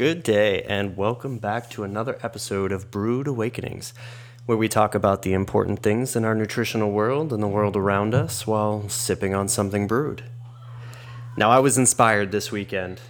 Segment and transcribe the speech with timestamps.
[0.00, 3.92] Good day, and welcome back to another episode of Brewed Awakenings,
[4.46, 8.14] where we talk about the important things in our nutritional world and the world around
[8.14, 10.24] us while sipping on something brewed.
[11.36, 13.02] Now, I was inspired this weekend.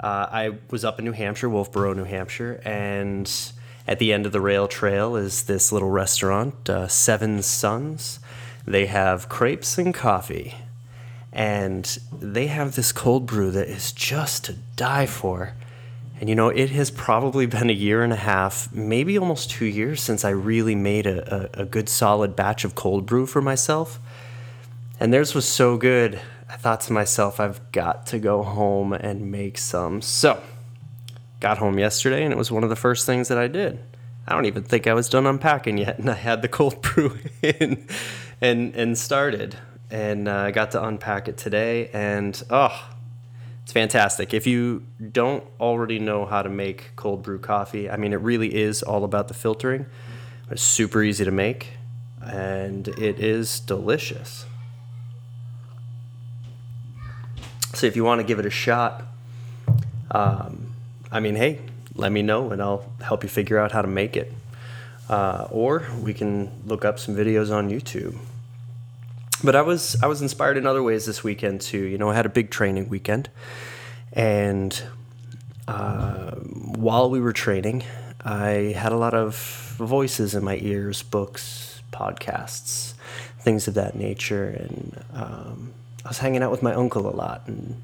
[0.00, 3.32] Uh, I was up in New Hampshire, Wolfeboro, New Hampshire, and
[3.86, 8.18] at the end of the rail trail is this little restaurant, uh, Seven Sons.
[8.66, 10.56] They have crepes and coffee
[11.32, 15.54] and they have this cold brew that is just to die for.
[16.18, 19.64] And you know, it has probably been a year and a half, maybe almost two
[19.64, 23.40] years since I really made a, a, a good solid batch of cold brew for
[23.40, 23.98] myself.
[24.98, 29.30] And theirs was so good, I thought to myself, I've got to go home and
[29.30, 30.02] make some.
[30.02, 30.42] So,
[31.38, 33.78] got home yesterday, and it was one of the first things that I did.
[34.26, 37.18] I don't even think I was done unpacking yet, and I had the cold brew
[37.40, 37.86] in
[38.40, 39.56] and and started
[39.90, 41.90] and uh, I got to unpack it today.
[41.92, 42.90] And oh,
[43.62, 44.32] it's fantastic.
[44.32, 48.54] If you don't already know how to make cold brew coffee, I mean, it really
[48.54, 49.86] is all about the filtering.
[50.50, 51.74] It's super easy to make,
[52.22, 54.46] and it is delicious.
[57.74, 59.04] So if you want to give it a shot,
[60.10, 60.72] um,
[61.12, 61.60] I mean, hey,
[61.94, 64.32] let me know and I'll help you figure out how to make it.
[65.08, 68.16] Uh, or we can look up some videos on YouTube
[69.42, 71.84] but I was I was inspired in other ways this weekend too.
[71.84, 73.30] You know, I had a big training weekend,
[74.12, 74.80] and
[75.68, 77.84] uh, while we were training,
[78.24, 79.36] I had a lot of
[79.78, 82.94] voices in my ears, books, podcasts,
[83.38, 85.72] things of that nature, and um,
[86.04, 87.42] I was hanging out with my uncle a lot.
[87.46, 87.82] And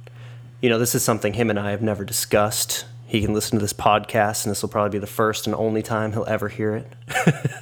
[0.60, 2.86] you know, this is something him and I have never discussed.
[3.06, 5.82] He can listen to this podcast, and this will probably be the first and only
[5.82, 6.92] time he'll ever hear it.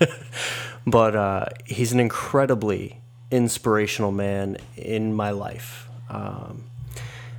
[0.86, 3.00] but uh, he's an incredibly
[3.34, 5.88] inspirational man in my life.
[6.08, 6.64] Um,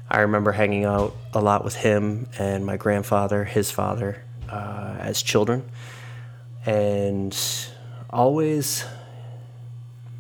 [0.10, 5.22] I remember hanging out a lot with him and my grandfather, his father, uh, as
[5.22, 5.64] children.
[6.66, 7.36] And
[8.10, 8.84] always,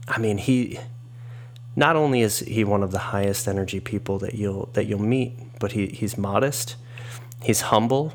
[0.08, 0.80] I mean, he
[1.76, 5.60] not only is he one of the highest energy people that you'll that you'll meet,
[5.60, 6.78] but he, he's modest,
[7.44, 8.14] he's humble,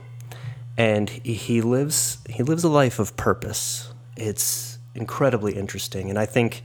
[0.79, 3.93] and he, he lives he lives a life of purpose.
[4.17, 6.65] It's incredibly interesting, and I think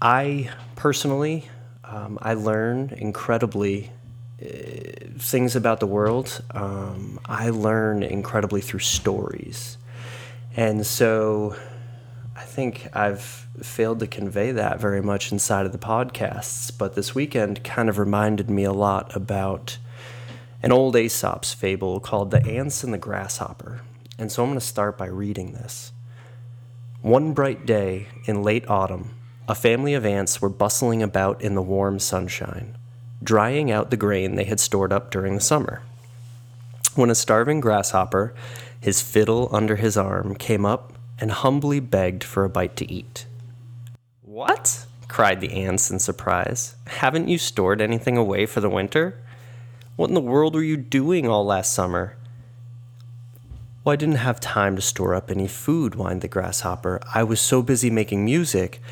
[0.00, 1.48] I personally,
[1.84, 3.90] um, I learn incredibly
[4.40, 4.46] uh,
[5.18, 6.42] things about the world.
[6.52, 9.76] Um, I learn incredibly through stories.
[10.54, 11.56] And so
[12.36, 16.70] I think I've failed to convey that very much inside of the podcasts.
[16.76, 19.78] But this weekend kind of reminded me a lot about
[20.62, 23.80] an old Aesop's fable called The Ants and the Grasshopper.
[24.18, 25.92] And so I'm going to start by reading this.
[27.02, 29.14] One bright day in late autumn,
[29.48, 32.76] a family of ants were bustling about in the warm sunshine,
[33.22, 35.80] drying out the grain they had stored up during the summer.
[36.94, 38.34] When a starving grasshopper,
[38.78, 43.26] his fiddle under his arm, came up and humbly begged for a bite to eat.
[44.22, 44.84] What?
[45.08, 46.76] cried the ants in surprise.
[46.86, 49.18] Haven't you stored anything away for the winter?
[49.96, 52.18] What in the world were you doing all last summer?
[53.82, 57.00] Well, I didn't have time to store up any food, whined the grasshopper.
[57.14, 58.82] I was so busy making music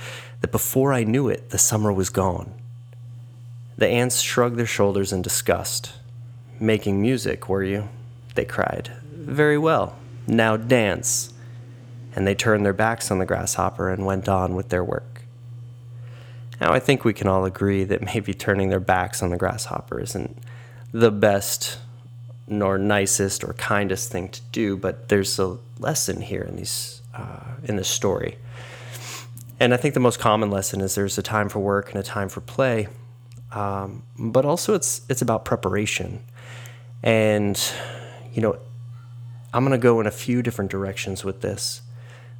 [0.41, 2.53] that before I knew it, the summer was gone.
[3.77, 5.93] The ants shrugged their shoulders in disgust.
[6.59, 7.89] Making music, were you?
[8.35, 8.93] They cried.
[9.13, 9.97] Very well.
[10.27, 11.33] Now dance.
[12.15, 15.23] And they turned their backs on the grasshopper and went on with their work.
[16.61, 20.01] Now, I think we can all agree that maybe turning their backs on the grasshopper
[20.01, 20.39] isn't
[20.93, 21.79] the best
[22.47, 27.41] nor nicest or kindest thing to do, but there's a lesson here in these uh,
[27.65, 28.39] in this story.
[29.59, 32.03] And I think the most common lesson is there's a time for work and a
[32.03, 32.89] time for play,
[33.53, 36.23] um, but also it's it's about preparation.
[37.03, 37.59] And
[38.35, 38.59] you know,
[39.55, 41.81] I'm going to go in a few different directions with this.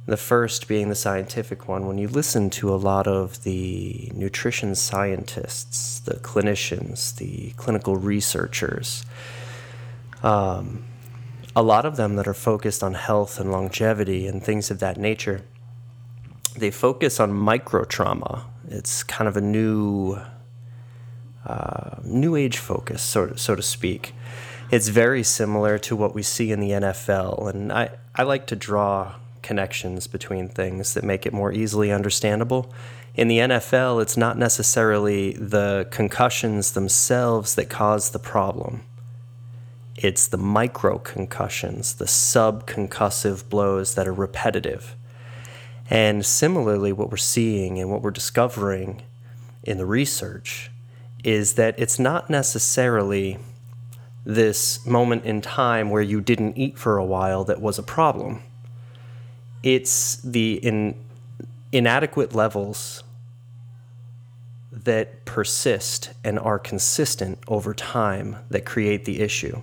[0.05, 1.85] The first being the scientific one.
[1.87, 9.05] When you listen to a lot of the nutrition scientists, the clinicians, the clinical researchers,
[10.23, 10.85] um,
[11.55, 14.97] a lot of them that are focused on health and longevity and things of that
[14.97, 15.41] nature
[16.59, 18.45] they focus on micro trauma.
[18.67, 20.19] It's kind of a new,
[21.45, 24.13] uh, new age focus, so so to speak.
[24.69, 28.55] It's very similar to what we see in the NFL, and I, I like to
[28.55, 32.73] draw connections between things that make it more easily understandable.
[33.15, 38.81] In the NFL, it's not necessarily the concussions themselves that cause the problem.
[39.95, 44.96] It's the micro concussions, the subconcussive blows that are repetitive
[45.89, 49.03] and similarly, what we're seeing and what we're discovering
[49.63, 50.69] in the research
[51.23, 53.37] is that it's not necessarily
[54.25, 58.41] this moment in time where you didn't eat for a while that was a problem.
[59.63, 60.95] It's the in,
[61.71, 63.03] inadequate levels
[64.71, 69.61] that persist and are consistent over time that create the issue.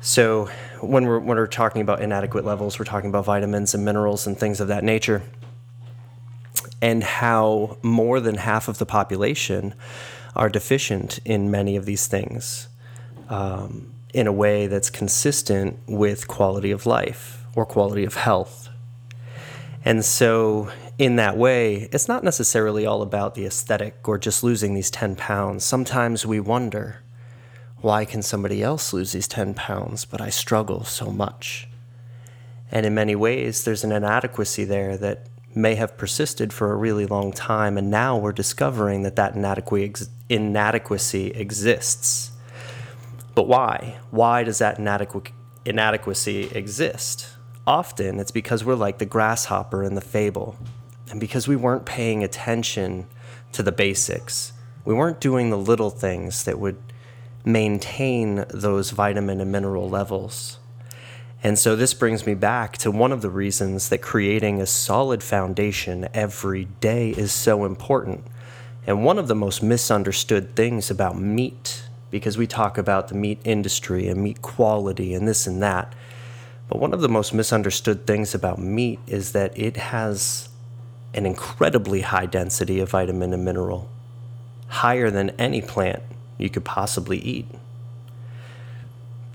[0.00, 0.50] So,
[0.82, 4.38] when we're, when we're talking about inadequate levels, we're talking about vitamins and minerals and
[4.38, 5.22] things of that nature,
[6.80, 9.74] and how more than half of the population
[10.34, 12.68] are deficient in many of these things
[13.28, 18.68] um, in a way that's consistent with quality of life or quality of health.
[19.84, 24.74] And so, in that way, it's not necessarily all about the aesthetic or just losing
[24.74, 25.64] these 10 pounds.
[25.64, 27.01] Sometimes we wonder
[27.82, 31.68] why can somebody else lose these 10 pounds, but I struggle so much?
[32.70, 37.04] And in many ways, there's an inadequacy there that may have persisted for a really
[37.04, 39.34] long time, and now we're discovering that that
[40.30, 42.30] inadequacy exists.
[43.34, 43.98] But why?
[44.10, 47.28] Why does that inadequacy exist?
[47.66, 50.56] Often it's because we're like the grasshopper in the fable,
[51.10, 53.06] and because we weren't paying attention
[53.52, 54.52] to the basics.
[54.84, 56.82] We weren't doing the little things that would
[57.44, 60.58] maintain those vitamin and mineral levels.
[61.44, 65.22] And so this brings me back to one of the reasons that creating a solid
[65.22, 68.24] foundation every day is so important.
[68.86, 73.40] And one of the most misunderstood things about meat, because we talk about the meat
[73.42, 75.92] industry and meat quality and this and that.
[76.68, 80.48] But one of the most misunderstood things about meat is that it has
[81.14, 83.90] an incredibly high density of vitamin and mineral,
[84.68, 86.02] higher than any plant
[86.38, 87.46] you could possibly eat.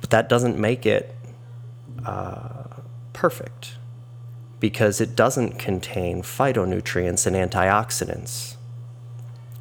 [0.01, 1.15] But that doesn't make it
[2.05, 2.63] uh,
[3.13, 3.75] perfect
[4.59, 8.55] because it doesn't contain phytonutrients and antioxidants.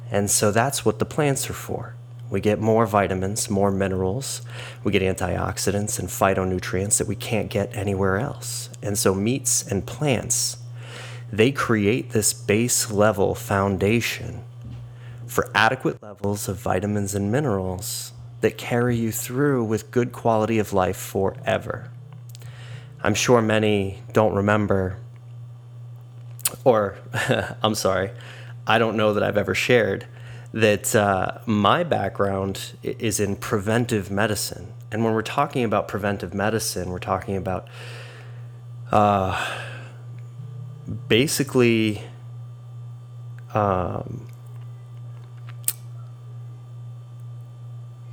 [0.09, 1.93] And so that's what the plants are for.
[2.29, 4.41] We get more vitamins, more minerals,
[4.83, 8.69] we get antioxidants and phytonutrients that we can't get anywhere else.
[8.81, 10.57] And so meats and plants,
[11.31, 14.43] they create this base level foundation
[15.27, 20.73] for adequate levels of vitamins and minerals that carry you through with good quality of
[20.73, 21.91] life forever.
[23.01, 24.97] I'm sure many don't remember,
[26.63, 26.97] or
[27.61, 28.11] I'm sorry,
[28.65, 30.07] I don't know that I've ever shared
[30.53, 34.73] that uh, my background is in preventive medicine.
[34.91, 37.67] And when we're talking about preventive medicine, we're talking about
[38.91, 39.45] uh,
[41.07, 42.01] basically
[43.53, 44.26] um,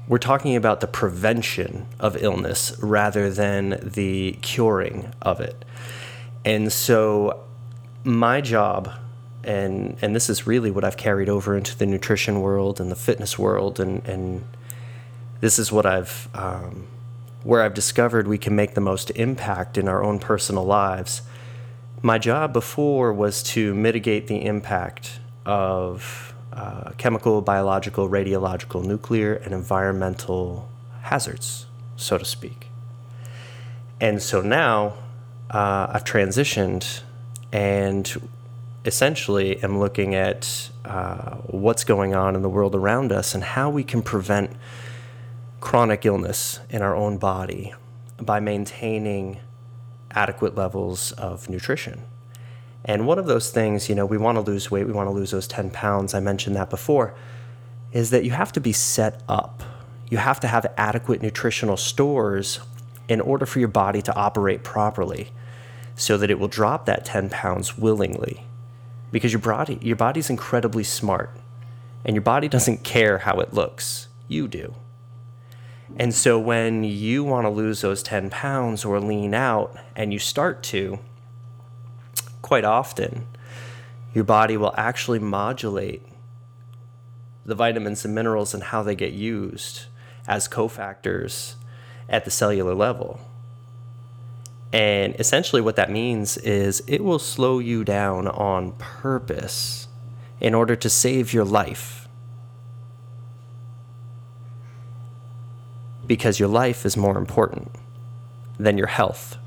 [0.06, 5.64] we're talking about the prevention of illness rather than the curing of it.
[6.44, 7.40] And so,
[8.04, 8.90] my job,
[9.42, 12.96] and and this is really what I've carried over into the nutrition world and the
[12.96, 14.44] fitness world, and and
[15.40, 16.86] this is what I've um,
[17.42, 21.22] where I've discovered we can make the most impact in our own personal lives.
[22.02, 29.52] My job before was to mitigate the impact of uh, chemical, biological, radiological, nuclear, and
[29.52, 30.68] environmental
[31.02, 31.66] hazards,
[31.96, 32.68] so to speak.
[34.00, 34.94] And so now
[35.50, 37.02] uh, I've transitioned
[37.52, 38.28] and
[38.84, 43.70] essentially am looking at uh, what's going on in the world around us and how
[43.70, 44.50] we can prevent
[45.60, 47.72] chronic illness in our own body
[48.20, 49.38] by maintaining
[50.10, 52.02] adequate levels of nutrition.
[52.84, 55.12] And one of those things, you know, we want to lose weight, we want to
[55.12, 57.14] lose those 10 pounds, I mentioned that before,
[57.92, 59.62] is that you have to be set up.
[60.10, 62.60] You have to have adequate nutritional stores
[63.08, 65.30] in order for your body to operate properly
[65.96, 68.44] so that it will drop that 10 pounds willingly.
[69.12, 71.30] Because your body, your body's incredibly smart
[72.04, 74.08] and your body doesn't care how it looks.
[74.28, 74.74] You do.
[75.96, 80.18] And so when you want to lose those 10 pounds or lean out and you
[80.18, 80.98] start to,
[82.44, 83.26] quite often,
[84.12, 86.02] your body will actually modulate
[87.46, 89.86] the vitamins and minerals and how they get used
[90.28, 91.54] as cofactors
[92.06, 93.18] at the cellular level.
[94.74, 99.88] And essentially, what that means is it will slow you down on purpose
[100.38, 102.08] in order to save your life.
[106.06, 107.70] Because your life is more important
[108.58, 109.38] than your health.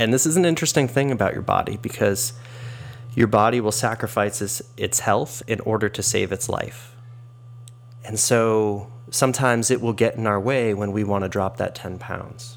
[0.00, 2.32] And this is an interesting thing about your body because
[3.14, 6.96] your body will sacrifice its, health in order to save its life.
[8.02, 11.74] And so sometimes it will get in our way when we want to drop that
[11.74, 12.56] 10 pounds.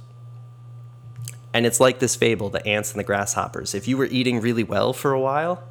[1.53, 3.75] And it's like this fable, the ants and the grasshoppers.
[3.75, 5.65] If you were eating really well for a while,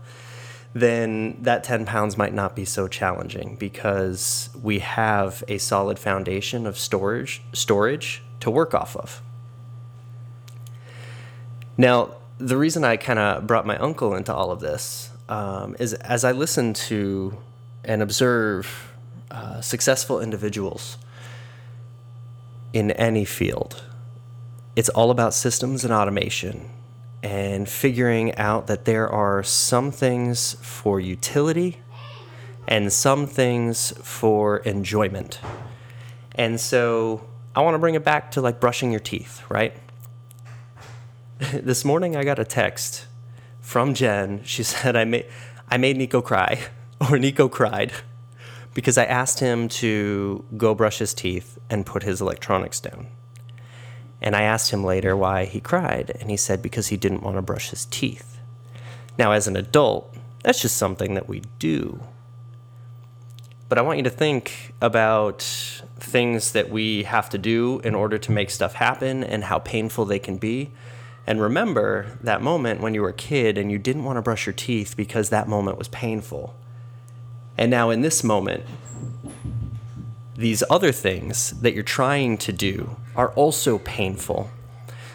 [0.74, 6.66] then that 10 pounds might not be so challenging because we have a solid foundation
[6.66, 9.22] of storage storage to work off of.
[11.82, 15.94] Now, the reason I kind of brought my uncle into all of this um, is
[15.94, 17.36] as I listen to
[17.82, 18.94] and observe
[19.32, 20.96] uh, successful individuals
[22.72, 23.82] in any field,
[24.76, 26.70] it's all about systems and automation
[27.20, 31.80] and figuring out that there are some things for utility
[32.68, 35.40] and some things for enjoyment.
[36.36, 39.76] And so I want to bring it back to like brushing your teeth, right?
[41.52, 43.06] this morning I got a text
[43.60, 44.42] from Jen.
[44.44, 45.26] She said I made
[45.68, 46.60] I made Nico cry
[47.10, 47.92] or Nico cried
[48.74, 53.08] because I asked him to go brush his teeth and put his electronics down.
[54.20, 57.36] And I asked him later why he cried, and he said because he didn't want
[57.36, 58.38] to brush his teeth.
[59.18, 62.00] Now, as an adult, that's just something that we do.
[63.68, 65.42] But I want you to think about
[65.98, 70.04] things that we have to do in order to make stuff happen and how painful
[70.04, 70.70] they can be.
[71.26, 74.46] And remember that moment when you were a kid and you didn't want to brush
[74.46, 76.54] your teeth because that moment was painful.
[77.56, 78.64] And now, in this moment,
[80.36, 84.50] these other things that you're trying to do are also painful.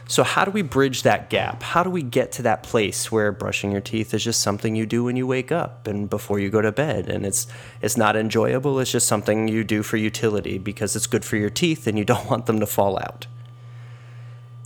[0.10, 1.62] So, how do we bridge that gap?
[1.62, 4.86] How do we get to that place where brushing your teeth is just something you
[4.86, 7.10] do when you wake up and before you go to bed?
[7.10, 7.48] And it's,
[7.82, 11.50] it's not enjoyable, it's just something you do for utility because it's good for your
[11.50, 13.28] teeth and you don't want them to fall out.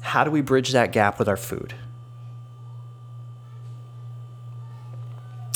[0.01, 1.73] How do we bridge that gap with our food?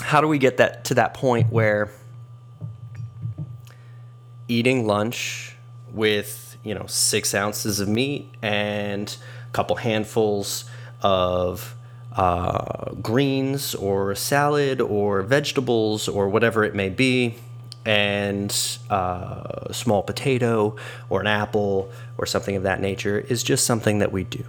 [0.02, 1.92] How do we get that to that point where
[4.48, 5.56] eating lunch
[5.92, 9.18] with you know six ounces of meat and
[9.50, 10.66] a couple handfuls
[11.02, 11.76] of
[12.16, 17.36] uh, greens or salad or vegetables or whatever it may be
[17.86, 20.76] and uh, a small potato
[21.10, 24.44] or an apple or something of that nature is just something that we do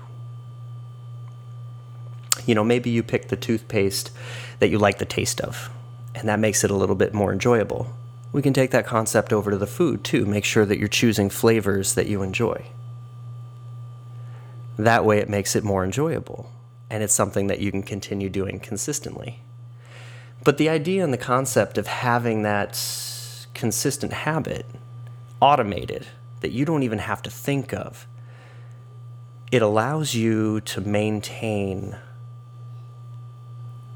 [2.46, 4.10] you know maybe you pick the toothpaste
[4.58, 5.70] that you like the taste of
[6.14, 7.94] and that makes it a little bit more enjoyable
[8.36, 10.26] we can take that concept over to the food too.
[10.26, 12.66] Make sure that you're choosing flavors that you enjoy.
[14.78, 16.52] That way, it makes it more enjoyable,
[16.90, 19.40] and it's something that you can continue doing consistently.
[20.44, 22.76] But the idea and the concept of having that
[23.56, 24.66] consistent habit
[25.40, 26.06] automated
[26.40, 28.06] that you don't even have to think of,
[29.50, 31.96] it allows you to maintain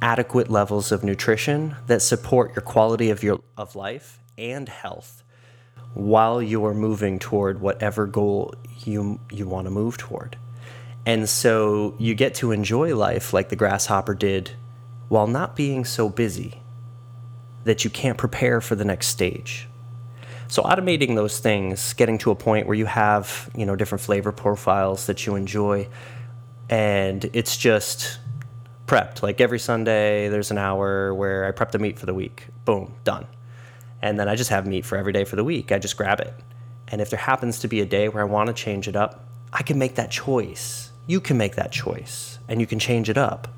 [0.01, 5.23] adequate levels of nutrition that support your quality of your of life and health
[5.93, 10.39] while you're moving toward whatever goal you you want to move toward.
[11.05, 14.53] And so you get to enjoy life like the grasshopper did
[15.09, 16.60] while not being so busy
[17.65, 19.69] that you can't prepare for the next stage.
[20.49, 24.33] So automating those things, getting to a point where you have, you know, different flavor
[24.33, 25.89] profiles that you enjoy
[26.69, 28.19] and it's just
[28.87, 29.23] prepped.
[29.23, 32.47] Like every Sunday there's an hour where I prep the meat for the week.
[32.65, 33.27] Boom, done
[34.03, 35.73] and then I just have meat for every day for the week.
[35.73, 36.35] I just grab it.
[36.89, 39.25] And if there happens to be a day where I want to change it up,
[39.53, 40.91] I can make that choice.
[41.07, 43.49] You can make that choice and you can change it up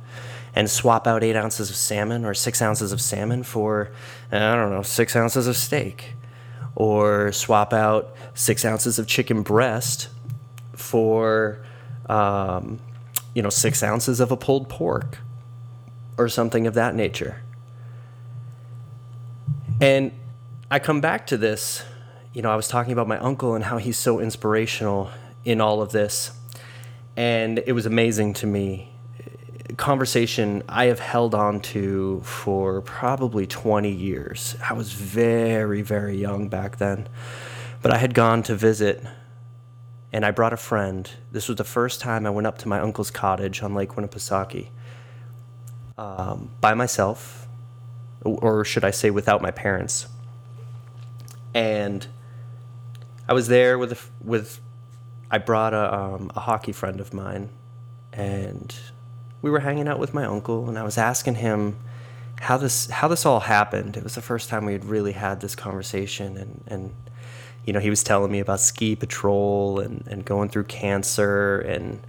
[0.54, 3.90] and swap out eight ounces of salmon or six ounces of salmon for,
[4.30, 6.14] I don't know, six ounces of steak.
[6.74, 10.08] Or swap out six ounces of chicken breast
[10.74, 11.62] for,
[12.08, 12.80] um,
[13.34, 15.18] you know, six ounces of a pulled pork
[16.16, 17.42] or something of that nature.
[19.82, 20.12] And
[20.70, 21.84] I come back to this.
[22.32, 25.10] You know, I was talking about my uncle and how he's so inspirational
[25.44, 26.32] in all of this.
[27.16, 28.91] And it was amazing to me.
[29.82, 34.56] Conversation I have held on to for probably 20 years.
[34.62, 37.08] I was very, very young back then.
[37.82, 39.02] But I had gone to visit
[40.12, 41.10] and I brought a friend.
[41.32, 44.68] This was the first time I went up to my uncle's cottage on Lake Winnipesaukee
[45.98, 47.48] um, by myself,
[48.22, 50.06] or should I say, without my parents
[51.54, 52.06] and
[53.28, 54.60] I was there with with
[55.30, 57.48] I brought a um, a hockey friend of mine,
[58.12, 58.74] and
[59.42, 61.76] we were hanging out with my uncle, and I was asking him
[62.40, 63.96] how this how this all happened.
[63.96, 66.94] It was the first time we had really had this conversation, and and
[67.66, 72.00] you know he was telling me about ski patrol and and going through cancer and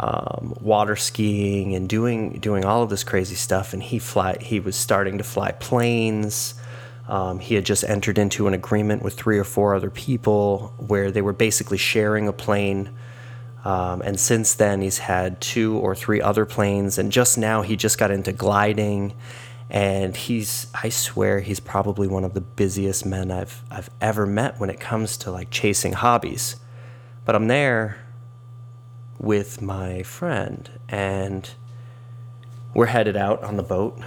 [0.00, 3.72] um, water skiing and doing doing all of this crazy stuff.
[3.72, 6.54] And he fly he was starting to fly planes.
[7.06, 11.10] Um, he had just entered into an agreement with three or four other people where
[11.10, 12.90] they were basically sharing a plane.
[13.64, 16.98] Um, and since then, he's had two or three other planes.
[16.98, 19.14] And just now, he just got into gliding
[19.70, 24.60] And he's, I swear, he's probably one of the busiest men I've, I've ever met
[24.60, 26.56] when it comes to like chasing hobbies.
[27.24, 27.98] But I'm there
[29.18, 31.48] with my friend, and
[32.74, 33.98] we're headed out on the boat.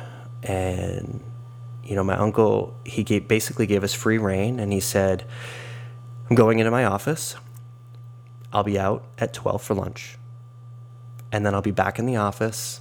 [0.43, 1.21] And,
[1.83, 5.25] you know, my uncle, he gave, basically gave us free reign, and he said,
[6.29, 7.35] I'm going into my office.
[8.51, 10.17] I'll be out at 12 for lunch.
[11.31, 12.79] And then I'll be back in the office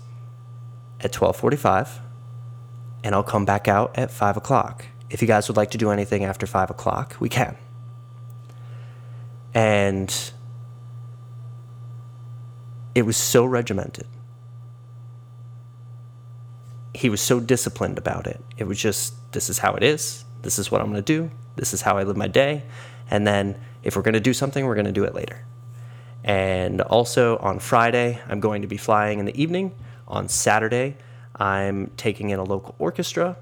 [1.00, 2.00] at 1245
[3.04, 4.86] and I'll come back out at 5 o'clock.
[5.10, 7.56] If you guys would like to do anything after 5 o'clock, we can.
[9.54, 10.32] And
[12.94, 14.06] it was so regimented.
[16.94, 18.42] He was so disciplined about it.
[18.56, 20.24] It was just, this is how it is.
[20.42, 21.30] This is what I'm going to do.
[21.56, 22.62] This is how I live my day.
[23.10, 25.44] And then if we're going to do something, we're going to do it later.
[26.26, 29.72] And also on Friday, I'm going to be flying in the evening.
[30.08, 30.96] On Saturday,
[31.36, 33.36] I'm taking in a local orchestra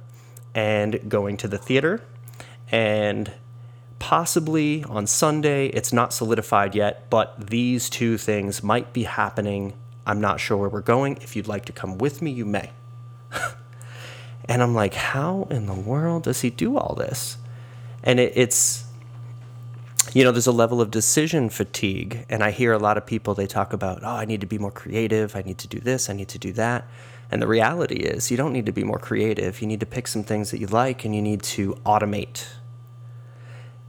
[0.54, 2.02] and going to the theater.
[2.70, 3.32] And
[3.98, 9.72] possibly on Sunday, it's not solidified yet, but these two things might be happening.
[10.06, 11.16] I'm not sure where we're going.
[11.22, 12.70] If you'd like to come with me, you may.
[14.44, 17.38] and I'm like, how in the world does he do all this?
[18.02, 18.83] And it, it's,
[20.14, 22.24] you know, there's a level of decision fatigue.
[22.28, 24.58] And I hear a lot of people, they talk about, oh, I need to be
[24.58, 25.34] more creative.
[25.34, 26.08] I need to do this.
[26.08, 26.88] I need to do that.
[27.32, 29.60] And the reality is, you don't need to be more creative.
[29.60, 32.46] You need to pick some things that you like and you need to automate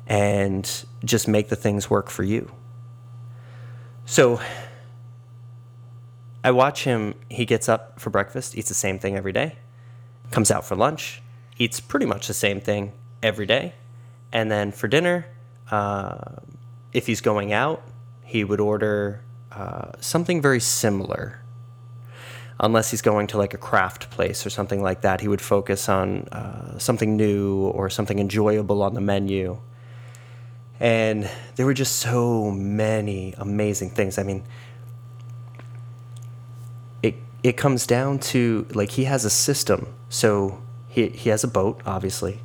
[0.08, 2.52] and just make the things work for you.
[4.06, 4.42] So
[6.44, 9.58] I watch him, he gets up for breakfast, eats the same thing every day,
[10.32, 11.22] comes out for lunch,
[11.60, 13.74] eats pretty much the same thing every day.
[14.32, 15.28] And then for dinner,
[15.72, 16.18] uh,
[16.94, 17.84] if he's going out,
[18.24, 21.42] he would order uh, something very similar.
[22.60, 25.90] Unless he's going to like a craft place or something like that, he would focus
[25.90, 29.60] on uh, something new or something enjoyable on the menu.
[30.80, 34.18] And there were just so many amazing things.
[34.18, 34.44] I mean,
[37.04, 39.88] it it comes down to like he has a system.
[40.10, 42.40] So he he has a boat, obviously,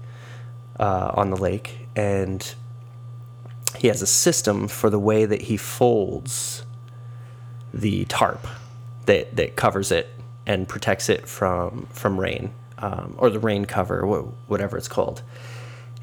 [0.79, 2.55] uh, on the lake, and
[3.77, 6.65] he has a system for the way that he folds
[7.73, 8.47] the tarp
[9.07, 10.09] that, that covers it
[10.47, 14.05] and protects it from from rain um, or the rain cover
[14.49, 15.23] whatever it's called.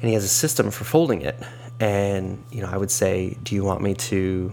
[0.00, 1.38] And he has a system for folding it.
[1.80, 4.52] And you know i would say do you want me to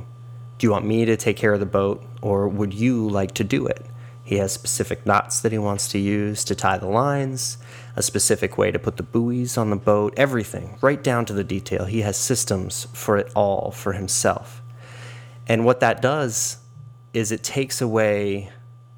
[0.58, 3.43] do you want me to take care of the boat or would you like to
[3.43, 3.86] do it
[4.26, 7.60] he has specific knots that he wants to use to tie the lines
[7.96, 11.44] a specific way to put the buoys on the boat, everything, right down to the
[11.44, 11.86] detail.
[11.86, 14.64] He has systems for it all for himself.
[15.48, 16.58] And what that does
[17.14, 18.50] is it takes away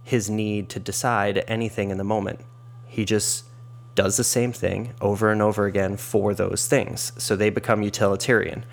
[0.02, 2.40] his need to decide anything in the moment.
[2.86, 3.44] He just
[3.94, 7.12] does the same thing over and over again for those things.
[7.18, 8.66] So they become utilitarian.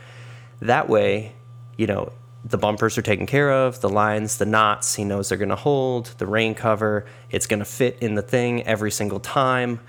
[0.60, 1.32] That way,
[1.76, 2.12] you know,
[2.44, 5.56] the bumpers are taken care of, the lines, the knots, he knows they're going to
[5.56, 9.80] hold, the rain cover, it's going to fit in the thing every single time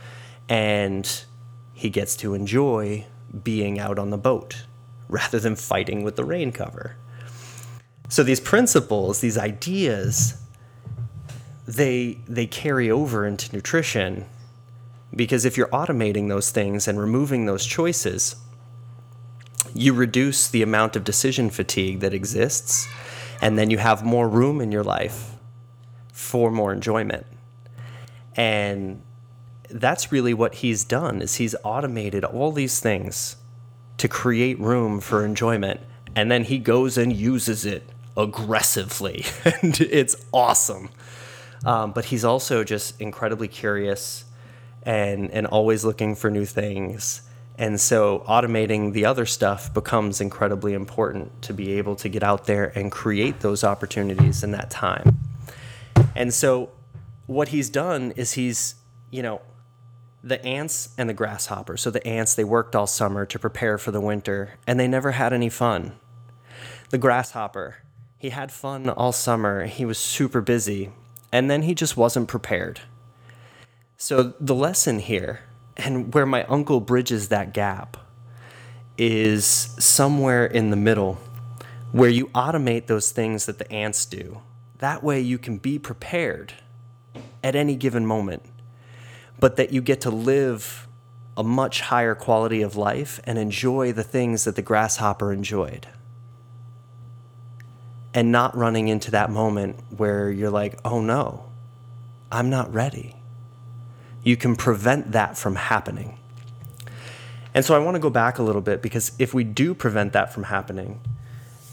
[0.48, 1.26] and
[1.74, 3.06] he gets to enjoy
[3.44, 4.66] being out on the boat
[5.10, 6.96] rather than fighting with the rain cover.
[8.10, 10.42] So these principles, these ideas,
[11.68, 14.26] they they carry over into nutrition
[15.16, 18.36] because if you're automating those things and removing those choices,
[19.76, 22.88] you reduce the amount of decision fatigue that exists
[23.42, 25.34] and then you have more room in your life
[26.14, 27.26] for more enjoyment.
[28.36, 29.02] And
[29.70, 33.36] that's really what he's done is he's automated all these things
[33.98, 35.82] to create room for enjoyment
[36.16, 37.84] and then he goes and uses it
[38.18, 40.90] aggressively and it's awesome
[41.66, 44.26] um, but he's also just incredibly curious
[44.84, 47.22] and and always looking for new things
[47.58, 52.46] and so automating the other stuff becomes incredibly important to be able to get out
[52.46, 55.20] there and create those opportunities in that time
[56.16, 56.70] and so
[57.28, 58.76] what he's done is he's
[59.12, 59.42] you know
[60.26, 61.78] the ants and the grasshopper.
[61.78, 65.12] So the ants, they worked all summer to prepare for the winter, and they never
[65.12, 65.94] had any fun.
[66.90, 67.78] The grasshopper,
[68.18, 69.68] he had fun all summer.
[69.68, 70.92] He was super busy,
[71.32, 72.82] and then he just wasn't prepared.
[73.98, 75.42] So the lesson here,
[75.78, 77.98] and where my uncle bridges that gap,
[78.98, 81.20] is somewhere in the middle
[81.92, 84.42] where you automate those things that the ants do.
[84.78, 86.54] That way you can be prepared
[87.44, 88.42] at any given moment
[89.40, 90.88] but that you get to live
[91.38, 95.88] a much higher quality of life and enjoy the things that the grasshopper enjoyed.
[98.14, 101.46] And not running into that moment where you're like, oh no,
[102.32, 103.16] I'm not ready.
[104.26, 106.18] You can prevent that from happening.
[107.54, 110.12] And so I want to go back a little bit because if we do prevent
[110.12, 111.00] that from happening,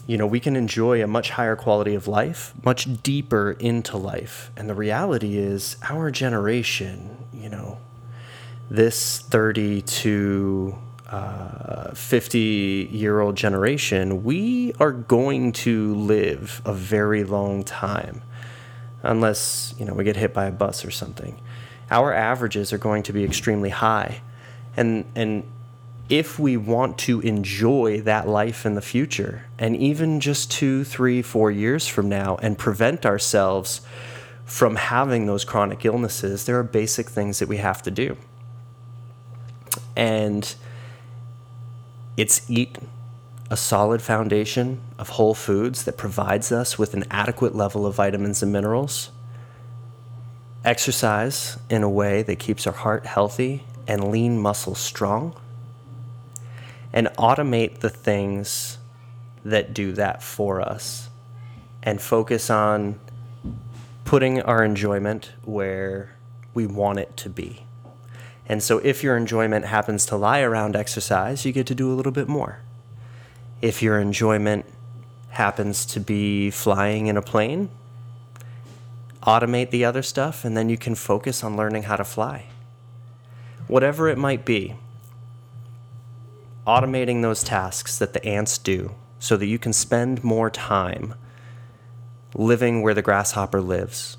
[0.07, 4.53] you know, we can enjoy a much higher quality of life, much deeper into life.
[4.57, 7.79] And the reality is, our generation, you know,
[8.71, 10.77] this 30 to
[11.09, 18.23] uh, 50 year old generation, we are going to live a very long time
[19.03, 21.41] unless, you know, we get hit by a bus or something.
[21.93, 24.23] Our averages are going to be extremely high.
[24.77, 25.45] And, and
[26.09, 31.23] if we want to enjoy that life in the future, and even just two, three,
[31.23, 33.83] four years from now, and prevent ourselves
[34.45, 38.17] from having those chronic illnesses, there are basic things that we have to do.
[39.95, 40.55] And
[42.17, 42.79] it's eat
[43.51, 48.43] a solid foundation of whole foods that provides us with an adequate level of vitamins
[48.43, 49.12] and minerals.
[50.65, 55.35] Exercise in a way that keeps our heart healthy and lean muscles strong.
[56.93, 58.79] And automate the things
[59.45, 61.09] that do that for us.
[61.83, 63.01] And focus on
[64.05, 66.15] putting our enjoyment where
[66.55, 67.65] we want it to be.
[68.47, 71.95] And so, if your enjoyment happens to lie around exercise, you get to do a
[71.95, 72.59] little bit more.
[73.61, 74.67] If your enjoyment
[75.31, 77.71] happens to be flying in a plane,
[79.23, 82.47] automate the other stuff, and then you can focus on learning how to fly.
[83.69, 84.75] Whatever it might be,
[86.67, 91.15] automating those tasks that the ants do so that you can spend more time
[92.35, 94.17] living where the grasshopper lives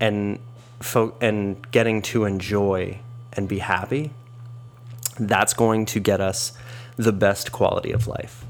[0.00, 0.38] and
[0.80, 2.98] fo- and getting to enjoy
[3.32, 4.12] and be happy,
[5.18, 6.52] that's going to get us
[6.96, 8.44] the best quality of life.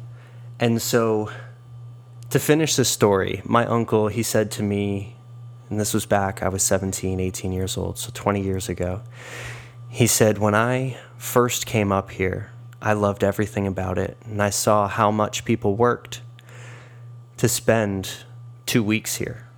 [0.59, 1.31] And so,
[2.31, 5.14] to finish this story, my uncle, he said to me,
[5.71, 9.03] and this was back, I was 17, 18 years old, so 20 years ago.
[9.89, 12.51] He said, When I first came up here,
[12.83, 16.21] I loved everything about it, and I saw how much people worked
[17.37, 18.25] to spend
[18.67, 19.49] two weeks here.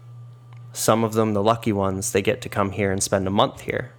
[0.73, 3.63] Some of them, the lucky ones, they get to come here and spend a month
[3.63, 3.93] here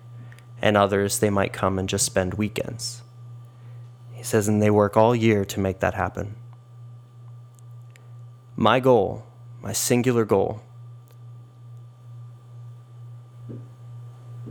[0.61, 3.03] and others they might come and just spend weekends.
[4.13, 6.35] He says, and they work all year to make that happen.
[8.55, 9.25] My goal,
[9.61, 10.61] my singular goal,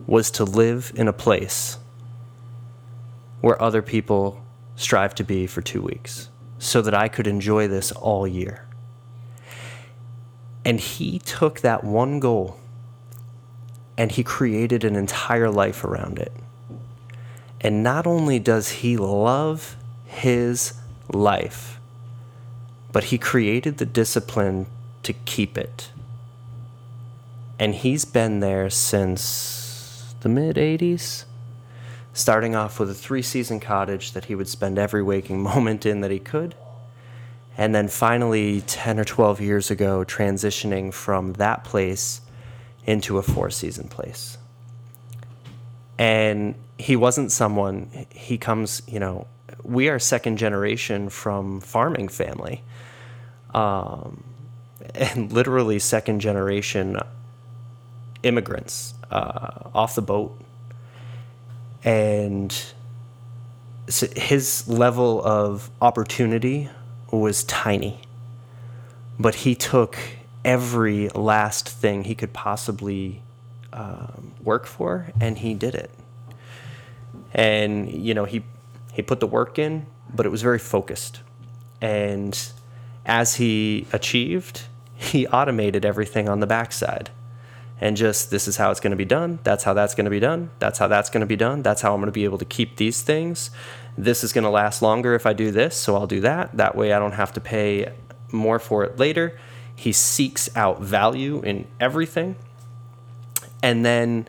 [0.06, 1.78] was to live in a place
[3.40, 4.42] where other people
[4.76, 8.66] strive to be for two weeks so that I could enjoy this all year.
[10.64, 12.58] And he took that one goal
[13.96, 16.32] and he created an entire life around it.
[17.60, 20.74] And not only does he love his
[21.12, 21.80] life,
[22.92, 24.66] but he created the discipline
[25.02, 25.90] to keep it.
[27.58, 29.65] And he's been there since
[30.26, 31.24] the mid 80s,
[32.12, 36.00] starting off with a three season cottage that he would spend every waking moment in
[36.00, 36.56] that he could.
[37.56, 42.22] And then finally, 10 or 12 years ago, transitioning from that place
[42.84, 44.36] into a four season place.
[45.96, 49.28] And he wasn't someone, he comes, you know,
[49.62, 52.64] we are second generation from farming family.
[53.54, 54.24] Um,
[54.92, 56.98] and literally second generation
[58.26, 60.38] immigrants uh, off the boat.
[61.84, 62.54] And
[63.88, 66.68] his level of opportunity
[67.10, 68.00] was tiny.
[69.18, 69.96] But he took
[70.44, 73.22] every last thing he could possibly
[73.72, 75.90] um, work for, and he did it.
[77.32, 78.42] And you know, he
[78.92, 81.20] he put the work in, but it was very focused.
[81.80, 82.38] And
[83.04, 84.62] as he achieved,
[84.96, 87.10] he automated everything on the backside.
[87.80, 89.38] And just this is how it's going to be done.
[89.44, 90.50] That's how that's going to be done.
[90.58, 91.62] That's how that's going to be done.
[91.62, 93.50] That's how I'm going to be able to keep these things.
[93.98, 96.56] This is going to last longer if I do this, so I'll do that.
[96.56, 97.92] That way I don't have to pay
[98.32, 99.38] more for it later.
[99.74, 102.36] He seeks out value in everything.
[103.62, 104.28] And then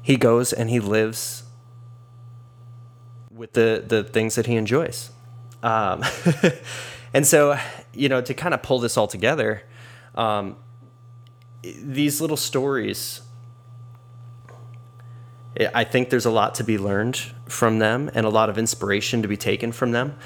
[0.00, 1.44] he goes and he lives
[3.30, 5.10] with the, the things that he enjoys.
[5.62, 6.04] Um,
[7.14, 7.58] and so,
[7.92, 9.62] you know, to kind of pull this all together,
[10.14, 10.56] um,
[11.62, 13.22] these little stories,
[15.74, 17.16] I think there's a lot to be learned
[17.46, 20.16] from them and a lot of inspiration to be taken from them.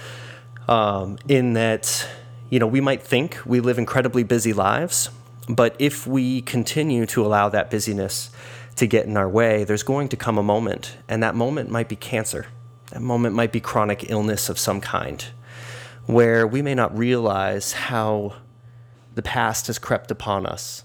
[0.69, 2.07] Um, in that,
[2.51, 5.09] you know, we might think we live incredibly busy lives,
[5.49, 8.31] but if we continue to allow that busyness
[8.77, 11.89] to get in our way, there's going to come a moment, and that moment might
[11.89, 12.47] be cancer.
[12.91, 15.25] That moment might be chronic illness of some kind,
[16.07, 18.35] where we may not realize how
[19.15, 20.85] the past has crept upon us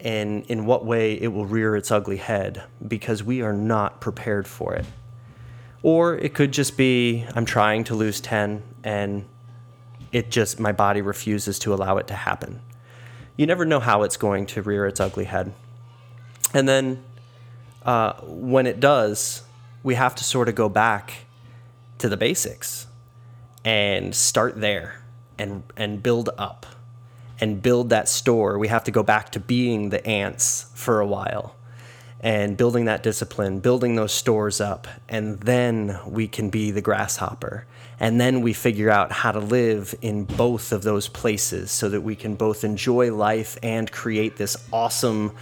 [0.00, 4.46] and in what way it will rear its ugly head because we are not prepared
[4.46, 4.84] for it.
[5.82, 9.24] Or it could just be I'm trying to lose 10 and
[10.12, 12.60] it just, my body refuses to allow it to happen.
[13.36, 15.52] You never know how it's going to rear its ugly head.
[16.54, 17.02] And then
[17.84, 19.42] uh, when it does,
[19.82, 21.26] we have to sort of go back
[21.98, 22.86] to the basics
[23.64, 25.02] and start there
[25.38, 26.66] and, and build up
[27.40, 28.58] and build that store.
[28.58, 31.56] We have to go back to being the ants for a while
[32.20, 37.66] and building that discipline, building those stores up, and then we can be the grasshopper.
[38.00, 42.00] And then we figure out how to live in both of those places so that
[42.00, 45.32] we can both enjoy life and create this awesome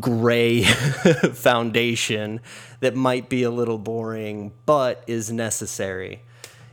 [0.00, 0.64] gray
[1.34, 2.40] foundation
[2.80, 6.22] that might be a little boring but is necessary.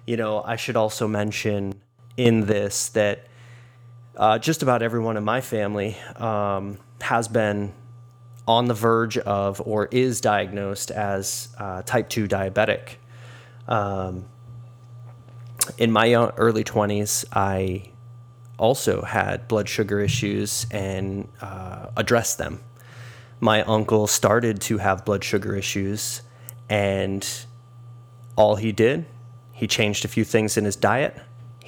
[0.05, 1.81] You know, I should also mention
[2.17, 3.28] in this that
[4.19, 7.73] uh, just about everyone in my family um, has been
[8.45, 12.95] on the verge of or is diagnosed as uh, type 2 diabetic.
[13.67, 14.25] Um,
[15.77, 17.91] in my early 20s, I
[18.57, 22.59] also had blood sugar issues and uh, addressed them.
[23.39, 26.23] My uncle started to have blood sugar issues,
[26.67, 27.25] and
[28.35, 29.05] all he did,
[29.53, 31.15] he changed a few things in his diet.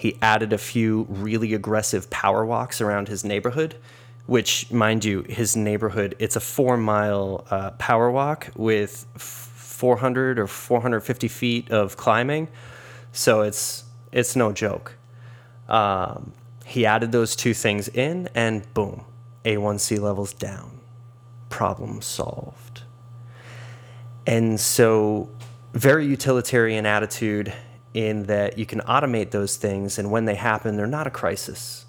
[0.01, 3.75] He added a few really aggressive power walks around his neighborhood
[4.31, 10.47] which, mind you, his neighborhood, it's a four mile uh, power walk with 400 or
[10.47, 12.47] 450 feet of climbing.
[13.11, 14.95] So it's, it's no joke.
[15.67, 16.33] Um,
[16.65, 19.03] he added those two things in, and boom,
[19.43, 20.79] A1C levels down.
[21.49, 22.83] Problem solved.
[24.25, 25.29] And so,
[25.73, 27.51] very utilitarian attitude
[27.93, 31.85] in that you can automate those things, and when they happen, they're not a crisis,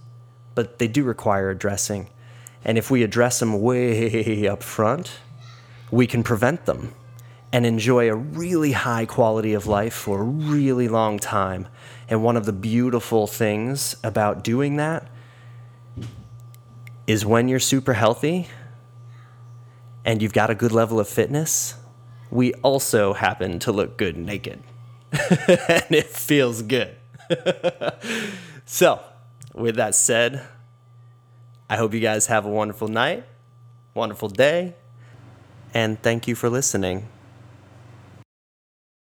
[0.54, 2.08] but they do require addressing.
[2.64, 5.12] And if we address them way up front,
[5.90, 6.94] we can prevent them
[7.52, 11.68] and enjoy a really high quality of life for a really long time.
[12.08, 15.08] And one of the beautiful things about doing that
[17.06, 18.48] is when you're super healthy
[20.04, 21.74] and you've got a good level of fitness,
[22.30, 24.62] we also happen to look good naked.
[25.68, 26.96] and it feels good.
[28.64, 29.00] so,
[29.54, 30.42] with that said,
[31.68, 33.24] I hope you guys have a wonderful night,
[33.94, 34.74] wonderful day,
[35.74, 37.08] and thank you for listening.